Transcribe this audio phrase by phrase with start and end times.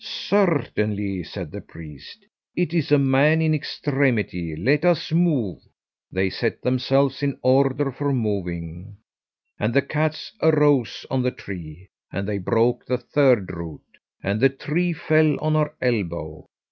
[0.03, 5.61] 'Certainly,' said the priest, 'it is a man in extremity let us move.'
[6.11, 8.97] They set themselves in order for moving.
[9.59, 13.83] And the cats arose on the tree, and they broke the third root,
[14.23, 16.47] and the tree fell on her elbow.